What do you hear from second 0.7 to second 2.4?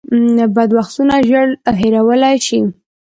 وختونه ژر هېرولی